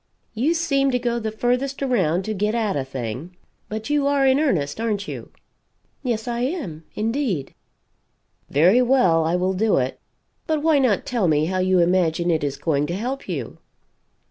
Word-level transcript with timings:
You 0.33 0.55
seem 0.55 0.89
to 0.89 0.97
go 0.97 1.19
the 1.19 1.29
furthest 1.31 1.83
around 1.83 2.25
to 2.25 2.33
get 2.33 2.55
at 2.55 2.75
a 2.75 2.83
thing 2.83 3.37
but 3.69 3.91
you 3.91 4.07
are 4.07 4.25
in 4.25 4.39
earnest, 4.39 4.81
aren't 4.81 5.07
you?" 5.07 5.29
"Yes 6.01 6.27
I 6.27 6.39
am, 6.39 6.85
indeed." 6.95 7.53
"Very 8.49 8.81
well, 8.81 9.23
I 9.23 9.35
will 9.35 9.53
do 9.53 9.77
it 9.77 9.99
but 10.47 10.63
why 10.63 10.79
not 10.79 11.05
tell 11.05 11.27
me 11.27 11.45
how 11.45 11.59
you 11.59 11.77
imagine 11.77 12.31
it 12.31 12.43
is 12.43 12.57
going 12.57 12.87
to 12.87 12.95
help 12.95 13.29
you?" 13.29 13.59